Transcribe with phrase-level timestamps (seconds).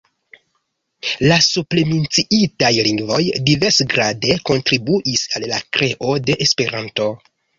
[1.31, 3.19] La supremenciitaj lingvoj
[3.51, 7.11] diversgrade kontribuis al la kreo de Esperanto.